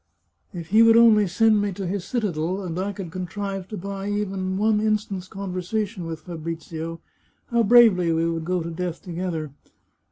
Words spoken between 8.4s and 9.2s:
go to death